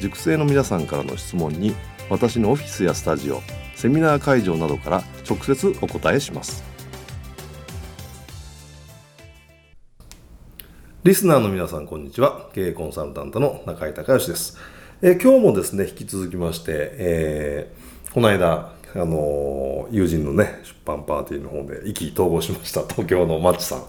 [0.00, 1.74] 塾生の皆さんからの質問に
[2.10, 3.40] 私のオフィスやスタジオ
[3.74, 6.74] セミナー会場などから直接お答えします。
[11.04, 12.48] リスナーの皆さんこんにちは。
[12.54, 14.56] 経営コンサルタントの中井隆義です、
[15.02, 23.84] えー、今日もですね引き続きまして、えー、この間あの友人のね出版パーティーの方で意気投合しました東京のマッチさん、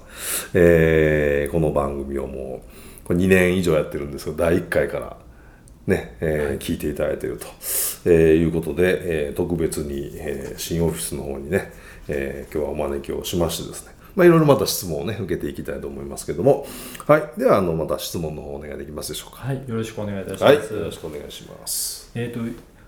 [0.56, 2.64] えー、この番組をも
[3.04, 5.16] うこれ2年以上やってるんですけど第1回から
[5.88, 7.46] ね、えー、聞いていただいていると、
[8.06, 11.72] えー、いうことで、えー、特別に、えー、新オフィスの方にね、
[12.08, 16.66] えー、今日はお招きをしましてですね、まあ、いろいろまた質問をね、受けていきたいと思いますけども、
[17.06, 17.24] はい。
[17.38, 19.44] では、あの、また質問の方お願いできますでしょうか。
[19.44, 19.58] はい。
[19.68, 20.44] よろしくお願いいたします。
[20.44, 22.12] はい、よろしくお願いします。
[22.16, 22.40] えっ、と、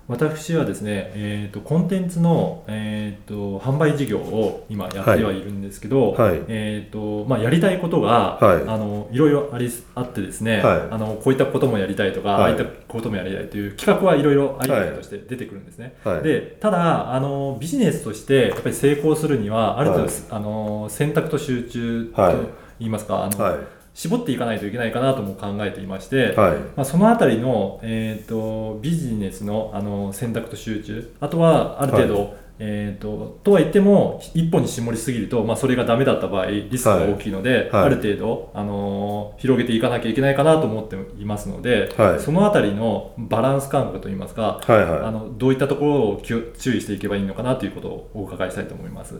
[0.08, 22.68] 私はですね、えーと、コンテンツの、えーと、販売事業を今やってはいるんですけど、はい、えーとまあ、やりたいことが、はい、あのいろいろありあってですね、はい、あのこういったこともやりたいとか、はい、ああいったこともやりたいという企画はいろいろありたいとして出てくるんですね、でただあのビジネスとしてやっぱり成功するにはある程度、あの選択と集中とい。
[22.80, 23.58] いますかあの、
[23.98, 49.16] 絞っていかないといけないかなとも考えていまして、はい、まあ、そのあたりの、えーと、ビジネスのあの選択と集中あとはある程度、はい、えーと、とは言っても一本に絞りすぎると、まあ、それがダメだった場合リスクが大きいので、はい、ある程度、あのー、広げていかなきゃいけないかなと思っていますので、そのあたりのバランス感覚といいますか、はいはい、あのどういったところを注意していけばいいのかなということをお伺いしたいと思います。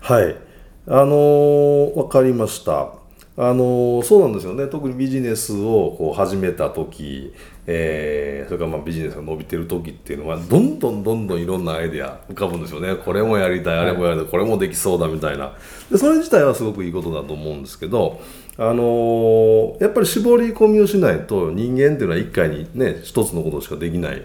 [0.00, 0.36] はい。
[0.86, 2.99] あのー、分かりました
[3.36, 4.66] あのそうなんですよね。
[4.66, 7.32] 特にビジネスをこう始めた時、
[7.66, 12.96] えー、それからまあビジネスが伸びてる時っていうのはどんどんどんどんいろんなアイデア浮かぶんですよね。
[12.96, 15.52] これもやりたいあれもやりたいこれもできそうだみたいな。
[15.90, 18.20] でそれ自体はすごくいいことだと思うんですけど
[18.58, 24.22] あのやっぱり絞り込みをしないと人間っていうのは一回にね一つのことしかできない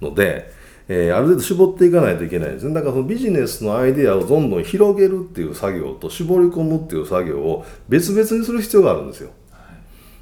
[0.00, 0.54] ので。
[0.88, 2.74] えー、ある程度絞っていかないといけないですね。
[2.74, 9.30] だからそのビジネスのアイデアをどんどん広げるっていう作業と絞り込むっていう作業を別々にする必要があるんですよ。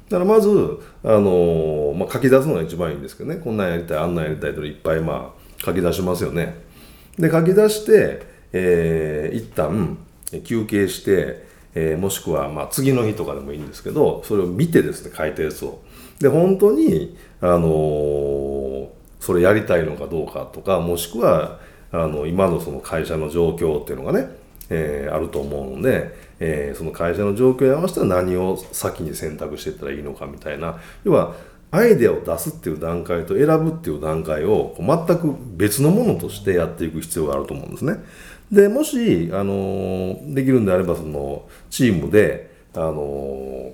[0.09, 0.49] だからまず、
[1.03, 3.37] あのー、まあ、書き出すのが一番いいんですけどね。
[3.37, 6.55] こんなんやりたいあんなんやりたいといっぱいまあ書き出しますよね。
[7.17, 9.97] で書き出して、えー、一旦
[10.43, 11.45] 休憩して、
[11.75, 15.81] えー、もしくはまあ次の日とかでもいいんですけどそれを見てですね書いたやつを。
[16.19, 18.94] で本当にあのー
[19.25, 21.59] それやりたいのかどうかとかもしくは
[21.91, 24.27] あの今のその会社の状況っていうのがね、
[24.69, 31.33] えー、あると思うので、えー、その会社の状況に合わせた何を先に選択していったらいいのかみたいな要は
[31.71, 37.95] アイデアを出すっていう段階と選ぶっていう段階を全く別のものとしてやっていく必要があると思うんですね。
[38.51, 43.73] でもし、あのできるんであればそのチームで、あの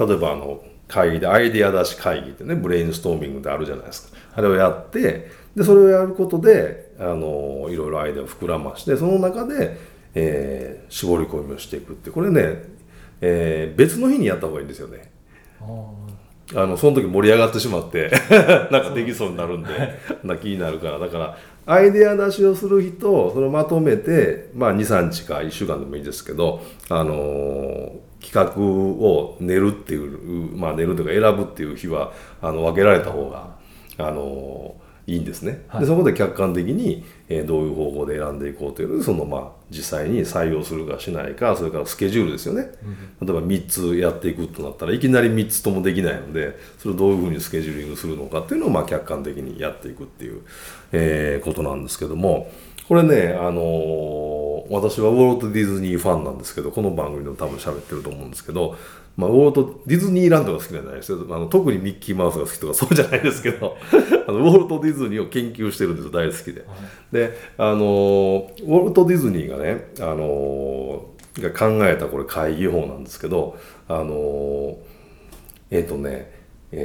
[0.00, 4.13] 例えばあの会議でアイデア出し会議ってねブレインストーミングであるじゃないですか。
[4.34, 9.78] あれをやってでそれをやることであのいろいろアイデアを膨らましてその中で、
[10.14, 12.62] えー、絞り込みをしていくってこれね、
[13.20, 15.12] えー、別の日にやった方がいいんですよね。
[16.54, 18.10] あのその時盛り上がってしまって
[18.70, 19.70] なんかできそうになるんで
[20.22, 20.98] な気になるから。
[20.98, 26.60] だからアイデア出しをする日とそれをまとめて、まあ、23日か1週間でもいいですけど、
[26.90, 27.90] あのー、
[28.20, 33.54] 企画を練るっていう、まあ、練るというか選ぶっていう日はあの分けられた方が
[33.98, 34.74] あの
[35.06, 42.70] いいんですね、はい、でそこで客観的に、えー、どういう方法で選んでいこうというのでそのまあ実際に採用するかしないかそれからスケジュールですよね、
[43.20, 50.42] うん、例えば3つやっていくとなったらいきなり3つともできないのでそれをどういうふうにスケジューリングするのかっていうのをまあ客観的にやっていくっていう、
[50.92, 52.50] えー、ことなんですけども
[52.88, 53.54] これねあのー、
[54.68, 58.76] の私はウォルト・ディズニーファンなんですけどこの番組でも多分喋ってると思うんですけど、
[59.16, 63.76] まあ、ウォルト・ディズニーランドが好きじゃないですよあの特にミッキーマウスが好きとかそうじゃないですけど
[64.28, 66.64] あのウォルト・ディズニーを研究してるんですよ大好きで。
[67.12, 71.06] であのウォルト・ディズニーがねあの
[71.38, 73.56] が考えたこれ会議法なんですけど
[73.88, 74.78] あの
[75.70, 76.32] えっ、ー、とね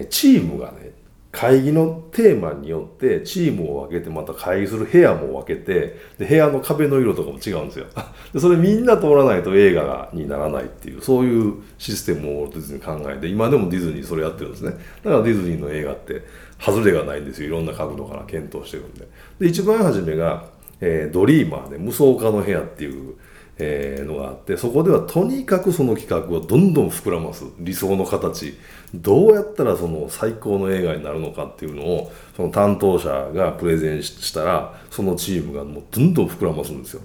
[0.09, 0.91] チームがね
[1.31, 7.85] 会議のテーマによってチームを分けてまた会議する部屋も分けてで部屋の壁の色とかも違うんですよ。
[8.33, 14.71] でそれみんな通らないと映画にならないっていうそういうシステムを・ディズニー考えて今でもディズニーそれやってるんですね。
[15.03, 16.23] だからディズニーの映画って
[16.59, 17.49] 外れがないんですよ。
[17.49, 19.07] いろんな角度から検討してるんで。
[19.39, 20.45] で一番初めが、
[20.81, 23.13] えー、ドリーマーで無双化の部屋っていう
[23.61, 27.43] えー、のがあってそこではとにかくその企画をどんどん膨らます。
[27.59, 28.57] 理想の形。
[28.93, 37.01] どうやったらその最高の映画になるのかっていうのをその担当者がプレゼンしたらそのチームがもうどんどん膨らますんですよ。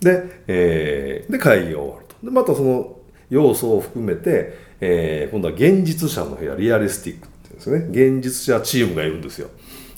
[0.00, 2.26] で,、えー、で会議が終わると。
[2.26, 2.96] でまたその
[3.30, 9.48] 要素を含めて、えー、今度は現実者の部屋リアリスティックっていうんですね現実者チームがいるんですよ。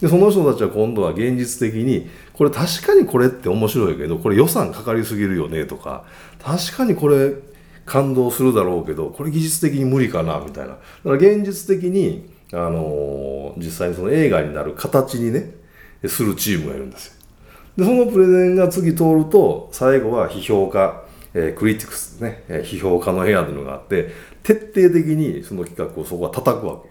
[0.00, 6.04] でその人たちは今度は現実的にこれ確かにこれって面白いけどこれ予算かかりすぎるよねとか
[6.42, 7.34] 確かにこれ
[7.86, 10.70] 感動するだろうけどこれ技術的に無理かなみたいな。
[10.70, 15.54] だから現実的に、あのー、実際にその映画になる形にね
[16.06, 17.12] するチームがいるんですよ。
[17.76, 21.02] でそのプレゼンが次通ると最後は批評家、
[21.34, 24.10] えー、クリティクスね、えー、批評家の部屋というのがあって
[24.42, 26.90] 徹底的にその企画をそこは叩くわけ。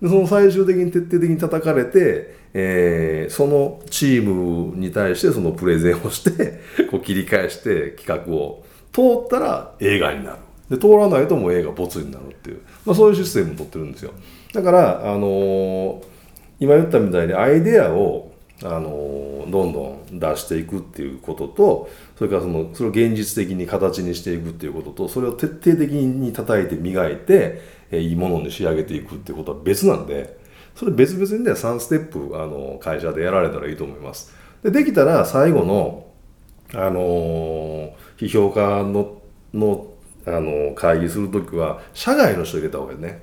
[0.00, 6.60] でその最終的に徹底的に叩かれて、えー、そのチームに対してそのプレゼンをして
[6.90, 10.38] こう切り返して企画を通ったら映画になる。
[10.70, 14.12] で通らないともう映画没になるっていう、まあ、そういうシステムを取ってるんですよ。
[14.52, 16.04] だから、あのー、
[16.60, 18.32] 今言ったみたいにアイデアを、
[18.62, 30.38] あの、どんどん出していくっていうこととそれからそのそれを現実的に形にしていくっていうこととそれを徹底的に叩いて磨いてえいいものに仕上げていくっていうことは別なんで
[30.74, 34.32] それ別々にね3ステップあの会社でやられたらいいと思います。
[34.62, 36.06] でできたら最後の、
[36.74, 39.20] あの批評家の
[39.54, 39.86] の
[40.26, 43.22] あの会議する時は社外の人入れた方がいいね。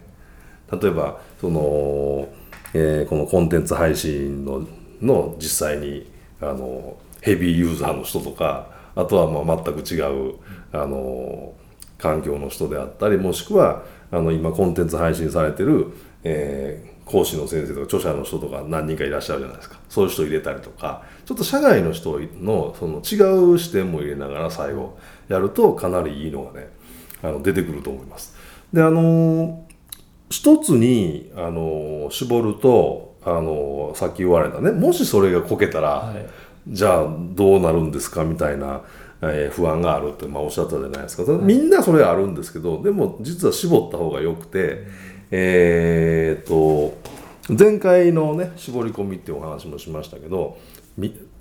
[0.71, 2.27] 例えばその、
[2.73, 4.67] えー、このコンテンツ配信の
[5.01, 6.09] の実際に
[6.41, 9.99] あのヘビーユーザーの人とかあとはまあ全く違
[10.31, 10.35] う
[10.71, 11.53] あの
[11.97, 15.93] 環境の人であったりもしくはあの今コンテンツ配信されてる、
[16.23, 19.77] えー、講師の先生とか著者の人とか何人かいらっしゃるじゃないですか。
[19.89, 21.03] そういう人入れたりとか。
[21.25, 24.97] ちょっと社外の人のその違う視点も入れながら最後
[25.27, 26.69] やるとかなりいいのがね
[27.21, 28.35] あの出てくると思います。
[28.73, 29.65] であの
[30.29, 36.25] 一つにあの絞るとあのさっき言われたねもしそれがこけたら、はい、
[36.67, 38.81] じゃあどうなるんですかみたいな
[39.21, 44.87] えー、不安があるって、まあ、おっしゃったじゃないですか、みんなそれあるんですけどでも実は絞った方がよくて、
[45.31, 46.97] えー、と
[47.53, 50.57] 前回のね絞り込みっていうお話もしましたけど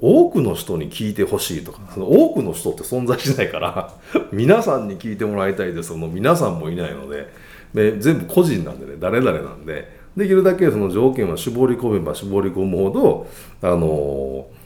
[0.01, 3.95] 多くの人に聞いてほしいとかその多くの人って存在しないから
[4.33, 7.29] 皆さんに聞いてもらいたいですその皆さんもいないので
[7.73, 13.27] で全部個人なんでね誰々なんでできるだけその条件は絞り込めば絞り込むほど
[13.63, 14.65] あのー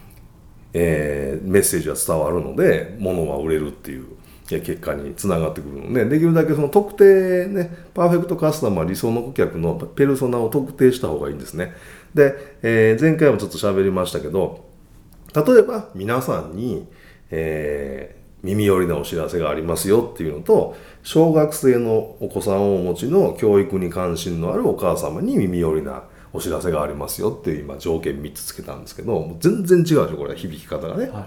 [0.74, 4.06] えー、メッセージは伝わるので物は売れるっていう
[4.48, 11.74] 結果につながってくるのでできるだけその特定ねパーフェクトカスタマー理想の顧客のペルソナを特定した方がいいんですね。
[12.14, 14.64] で、えー、前回もちょっと喋りましたけど
[15.34, 16.86] 例えば皆さんに、
[17.30, 30.30] えー、耳寄りなお知らせがありますよっていうのと小学生のお子さんをお持ちの教育に関心のあるお母様に耳寄りなお知らせがありますよっていう今条件3つつけたんですけど全然違うでしょこれ。
[30.30, 31.10] は響き方がね。
[31.10, 31.24] はい、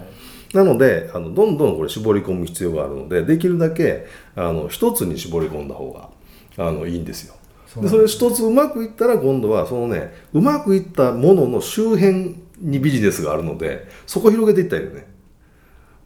[0.52, 4.06] なのであのどんどんこれ絞り込む必要があるのでできるだけ
[4.36, 6.10] あの1つに絞り込んだ方が
[6.58, 7.34] あのいいんですよ。
[7.80, 15.06] でそれ一つうまくいったら今度はそのねうまくいったものの周辺にビジネスがあるのでそこ広げていったらいいよね。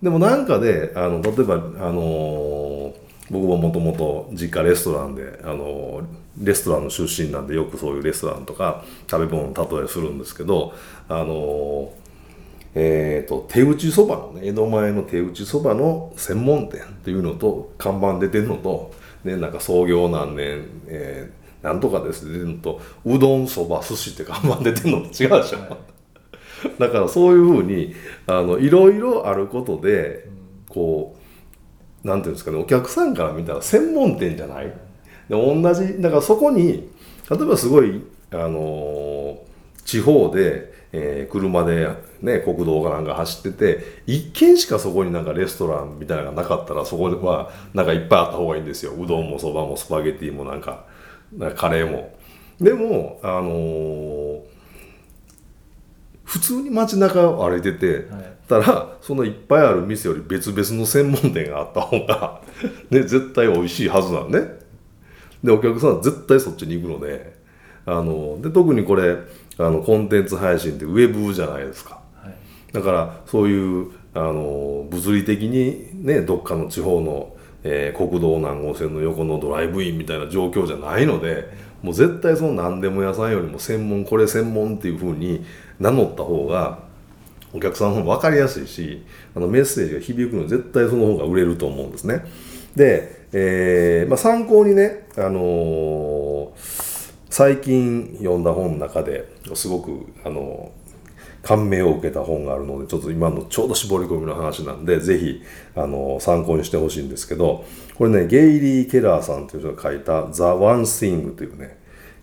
[0.03, 6.03] でもなんかであの例えばあのー僕ももともと実家レストランであの
[6.39, 10.75] レストランの出身なんでよくそういうレストランとか食べ物の例えするんですけど
[11.09, 11.93] あの
[12.79, 18.93] えーと、手打ちそばのね江戸前の手打ちそばの専門店っていうのと看板出てるのと、
[19.25, 25.79] ね、なんか創業何年、えー、なんとかです出てるのとうどんそば寿司って看板出てるのと違うでしょ、
[26.79, 27.95] だからそういうふうに
[28.27, 30.29] あのいろいろあることで
[30.69, 31.17] こ
[32.05, 34.67] うなんていうんですかねお客さんから見たら専門店じゃない。
[34.67, 34.75] で
[35.31, 36.91] 同じだからそこに
[37.31, 38.03] 例えばすごい
[38.33, 39.39] あの
[39.87, 41.89] 地方で、えー、車で、
[42.23, 50.87] ね、国道かなんか走ってて一軒しかそこになんかレストランみたいなのがなかったらそこはなんかいっぱいあった方がいいんですようどんもそばもスパゲティもなんか
[51.55, 52.17] カレーも。
[52.59, 54.41] でもあのー、
[56.25, 62.41] 普通に街中を歩いてて、はい、たらそのいっぱいある店より別々の専門店があった方が
[62.89, 64.41] ね、絶対美味しいはずなんね。
[65.45, 67.37] でお客さんは絶対そっちに行くので
[67.87, 69.17] あので特にこれ
[69.59, 72.35] あのコンテンツ配信ってウェブじゃないですか、はい、
[72.73, 81.49] だからそういうあの物理的にねどっかの地方の、えー、国道南号線の横のドライブインみたいな状況じゃないので
[81.83, 85.45] もう絶対その何でも屋さんよりも専門これ専門っていうふうに
[85.79, 86.81] 名乗った方が
[87.53, 89.05] お客さんの方も分かりやすいし
[89.37, 92.25] あのメッセージが響くの絶対その方が売れると思うんですね。
[92.75, 96.86] で、えーまあ、参考にね、あのー
[97.37, 100.73] 最近読んだ本の中ですごくあの
[101.43, 105.43] 感銘を受けた本があるのでちょっと今のちょうど絞り込みの話なんでぜひ
[105.75, 107.67] あの参考にしてほしいんですけど
[107.97, 111.79] これねゲイリー・ケラーさんという人が書いた「The One Thing」というね、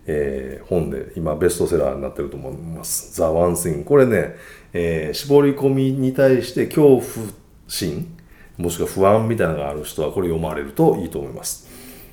[0.06, 4.34] えー、本で今ベストセラーになってると思います「The One Thing」これね、
[4.72, 7.02] えー、絞り込みに対して恐怖
[7.68, 8.16] 心
[8.56, 11.68] もしくは不安みたいなのがある人はこれ読まれるといいと思います。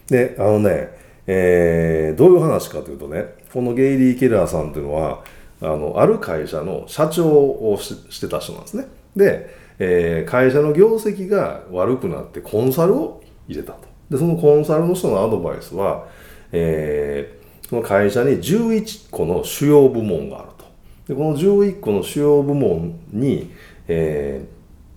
[0.08, 1.01] であのね
[1.34, 3.24] えー、どういう話かというとね
[3.54, 5.24] このゲイリー・ケラーさんというのは
[5.62, 8.88] あのある会社の社長をしてた人なんですね。
[9.16, 13.88] で、えー、会社の業績が悪くなってコンサルを入れたと。
[14.10, 16.08] でそのコンサルの人のアドバイスは、
[16.52, 20.66] えー、その会社に11個の主要部門があると。
[21.08, 23.54] でこの11個の主要部門に、
[23.88, 24.44] え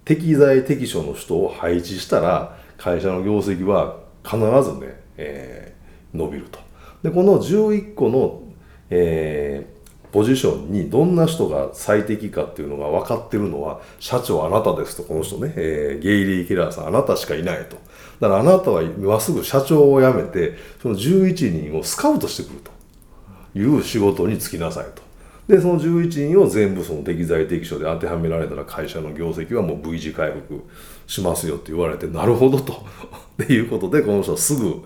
[0.05, 5.74] ー、適材適所の人を配置したら会社の業績は必ずね、えー
[6.15, 6.59] 伸びると。
[7.03, 8.43] でこの11個の、
[8.89, 17.77] えー、ポジションにどんな人が最適かっていうのが分かってるのは社長あなたですとこの人ね、えー、ゲイリー・キラーさんあなたしかいないと。
[18.21, 25.03] だからあなたは今すぐ社長を辞めてその11人をスカウトしてくるという仕事に就きなさいと。
[25.49, 30.65] でその11人を全部その適材適所で当てはめられたら会社の業績はもう V 字回復
[31.07, 32.73] しますよって言われてなるほどと。
[33.43, 34.83] っていうことでこの人はすぐ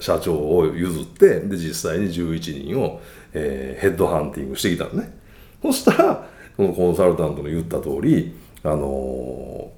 [0.00, 3.00] 社長を譲ってで実際に11人を、
[3.32, 5.16] えー、ヘッドハンティングしてきたのね。
[5.62, 9.70] そしたらこのコンサルタントの言った通りあのー、も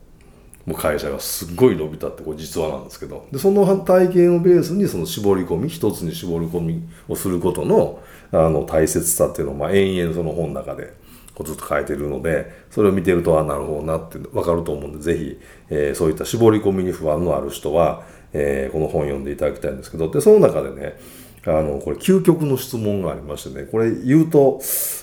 [0.68, 3.26] う会社がすっごい伸びたってこれ実話なんですけど。
[3.30, 8.00] でその体験をベースにその絞り込み一つに絞り込みをすることの
[8.33, 10.92] あの大切さっていうのを、まあ、延々その本の中で
[11.35, 15.40] こうずっと書いてるのでそれを見てるとあなるほどなって分かると思うんで是非、
[15.71, 20.99] えー、そういった絞り込みに不安のある人は、えー、この本読んでいただきたいんですけどでその中でね
[21.47, 24.61] あのこれ究極の質問がありましてねこれ言うと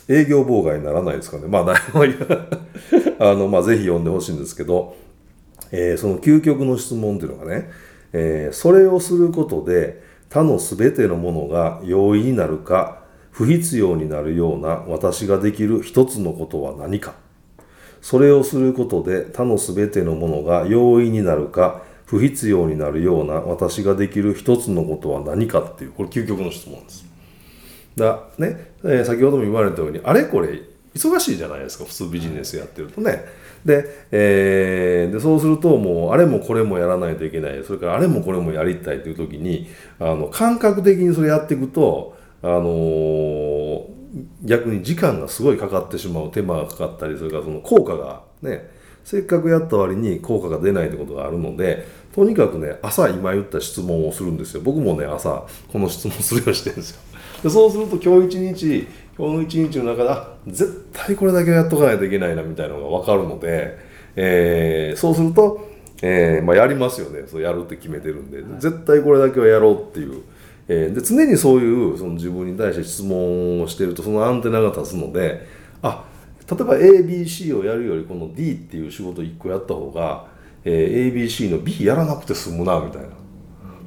[0.09, 1.47] 営業妨害にならないですかね。
[1.47, 2.03] まあ誰も
[3.19, 4.95] あの、まあ、ぜひ読んでほしいんですけど、
[5.71, 7.69] えー、その究極の質問っていうのがね、
[8.11, 13.02] えー、それをすることで他の全てのものが容易になるか
[13.33, 17.15] 不必要になるような私ができる一つのことは何か
[18.01, 27.05] それをすることで他の全てのものが容易になるか不必要になるような私ができる一つのことは何かっていうこれ究極の質問です。
[27.95, 30.61] だね、えー、先ほども言われたようにあれこれ
[30.93, 33.25] 忙しいじゃないですか普通ビジネスやってるとね。
[33.65, 42.12] で,、えー、でそうするともうあれもこれもやらないといけないそれからあれもこれもやりたいという時にあの感覚的にそれやっていくと
[42.43, 43.85] あのー、
[44.43, 48.69] 逆に時間がすごいかかってしまう手間がかかったりそれからその効果がね
[49.03, 54.61] せっかくやった割に効果が出ないってことがあるのでとにかくね朝今言った質問をするんですよ。
[54.61, 57.01] 僕もね朝この質問するようにしてるんですよ。
[57.43, 63.77] でそうすると今日一日今日の一日の中であ絶対これだけはやっとかないといけないなみたいなのが分かるので、
[64.15, 65.67] えー、そうすると、
[66.01, 67.23] えーまあ、やりますよね。
[67.27, 68.43] そうやるって決めてるんで。
[68.59, 70.23] 絶対これだけはやろうっていう
[70.67, 75.47] えー、で常にそういうその自分に対して質問をしてるとそのアンテナが立つので
[75.81, 76.05] あ
[76.49, 80.27] 例えば ABC をやるよりこの D っていう仕事1個やった方が、
[80.63, 83.09] えー、ABC の B やらなくて済むなみたいな。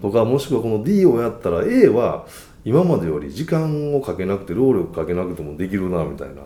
[0.03, 2.27] とかもしくはこの D をやったら A は
[2.65, 6.43] 今までより時間をかけなくて労力かけなくてもできるなみたいな。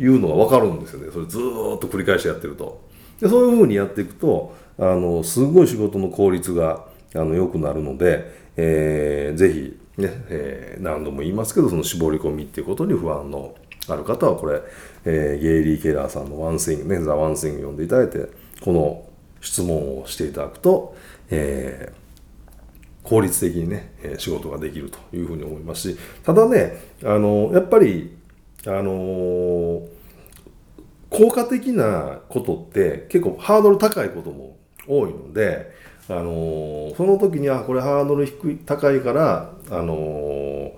[0.00, 1.10] いうのが分かるんですよね。
[1.12, 2.80] それずっと繰り返してやってると。
[3.20, 13.54] でそういうふうにやっていくとあのすごい仕事の効率があの良くなるのでえー、ぜひね、えー、何度も言いますけどその絞り込みっていうことに不安の
[13.88, 14.60] ある方はこれ、
[15.04, 18.28] えー、ゲイリー・ケラーさんのワンスイングね、ザ・ワンスイング読んでいただいて
[18.60, 19.06] この
[19.40, 20.96] 質問をしていただくと、
[21.30, 28.16] えー、効率的にねえ仕事ができるというふうに思いますしただねあのやっぱり
[28.66, 29.88] あのー、
[31.10, 34.56] 効果的なことって結構ハードル高いことも
[34.88, 35.70] 多いので、
[36.08, 40.72] あの、その時にはこれハードル低い高いからあの、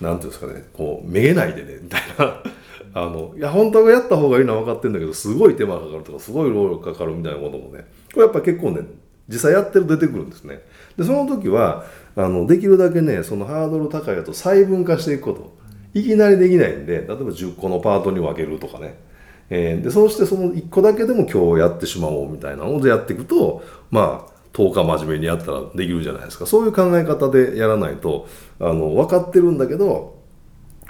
[0.00, 2.42] なんていうんですかねこうめげないでねみたいな。
[2.96, 7.86] あのいや本当はやった方がいいのは分かってるんだけどすごい手間かかるとかすごい労力かかるみたいなこともね。
[8.12, 8.82] これやっぱ結構ね
[9.28, 10.60] 実際やってる出てくるんですね。
[10.96, 15.64] でその時はあのできるだけねそのハードル高いやと細分化していくこと。
[15.94, 18.96] いきなりできないんで例えば10個のパートに分けるとかね。
[19.50, 28.28] えー、でそうしてその1個だけでも今日やってしまおうみたいなのでやっていくとまあ10日真面目にやったらできるじゃないですかそういう考え方でやらないと
[28.60, 30.22] あの分かってるんだけど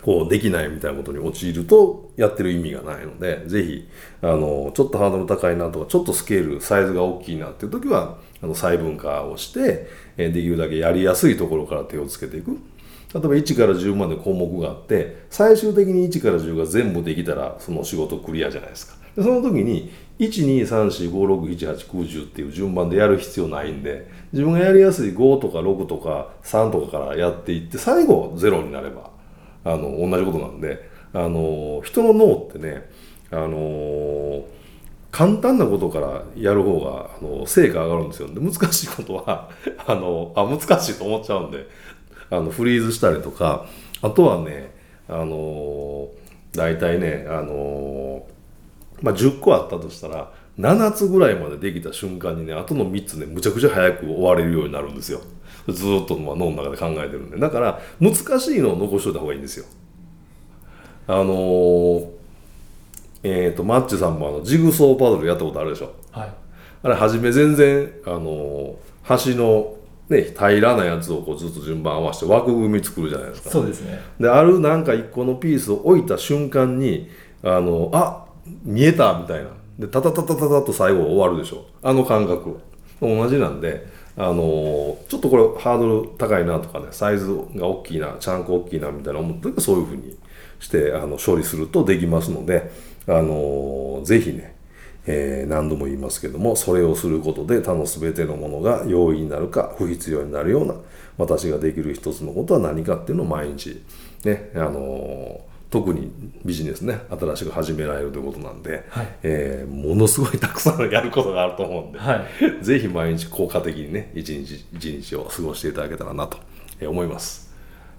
[0.02, 3.88] こうできないみたいなことに陥るとやってる意味がないので是非
[4.20, 12.58] あのちょっとハードル高いなとかちょっとスケールサイズが大きいなっていう時はあの細分化をして、できるだけやりやすいところから手をつけていく。
[13.14, 29.10] 例えば1から10まで項目があって最終的に1から10が全部できたらその仕事クリアじゃないですかでその時に12345678910っていう順番でやる必要ないんで自分がやりやすい5とか6とか3とかからやっていって最後0になれば
[29.64, 32.88] あの同じことなんであの人の脳ってね
[33.30, 34.44] あの
[35.10, 38.28] 簡単なことからやる方があの成果上がるんですよ。
[38.28, 39.48] で難しいことは
[39.86, 41.68] あのあ難しいと思っちゃうんで
[42.30, 43.66] あのフリーズしたりとか
[44.02, 44.72] あとはね
[45.08, 46.08] あの
[46.52, 48.26] 大体ねあの
[49.02, 55.20] まあ、10個あったとしたら7つぐらいまでできた瞬間にねあとの3つねむちゃくちゃ早く終われるようになるんですよ。
[55.68, 57.38] ずっと脳の中で考えてるんで。
[57.38, 59.66] だから難しいのを残しといた方がいいんですよ。
[61.06, 62.08] あのー、
[63.22, 66.32] えっ、ー、とマッチさんもあのジグソーパズルやったことあるでしょ、はい、
[66.82, 69.74] あれ初め全然あのー、端の
[70.08, 73.50] ね、平らなやつをこうずっと順番合わせて枠組み作るじゃないですか。
[73.50, 73.98] そうですね。
[74.20, 77.08] であるなんか一個のピースを置いた瞬間に
[77.42, 78.23] あのあ
[78.62, 79.50] 見えたみたいな。
[79.78, 81.66] でタタタタタタと最後終わるでしょ。
[81.82, 82.60] あの感覚
[83.00, 83.86] 同じなんで
[84.16, 90.16] あのちょっとこれハードル高いなとかねサイズが大きいなちゃんこ大きいなみたいな思った時はそういうふうに
[90.60, 92.70] してあの処理するとできますので
[93.08, 94.54] あのぜひね
[95.06, 100.74] えー、何度も言いますけどもそれをすることで他の全てのものが容易になるか不必要になるような
[101.18, 103.84] 私ができる一つのことは何かっていうのを毎日
[104.24, 106.12] ねあのー、特に
[106.44, 112.24] ビジネスね新しく始められるということなんで、はい、えー、ものすごいたくさんやることがあると思うんで、は
[112.60, 116.38] い、 ぜひ毎日効果的にね一日一日を過ごしていただけたらなと
[116.80, 117.52] 思います。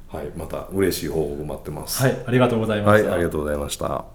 [0.08, 2.02] はい、また嬉しい報告待ってます。
[2.02, 3.10] はい、ありがとうございました。
[3.10, 4.15] はい、ありがとうございました。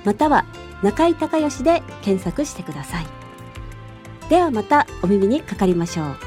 [0.04, 0.46] または
[0.82, 3.06] 中井隆義で検索してください。
[4.30, 6.27] ではまたお耳にかかりましょう。